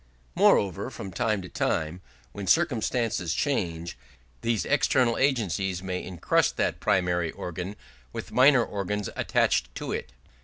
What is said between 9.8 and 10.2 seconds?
it.